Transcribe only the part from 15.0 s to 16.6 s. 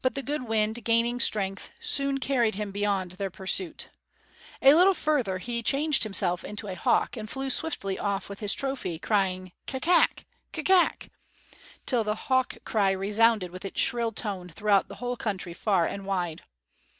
whole country, far and wide.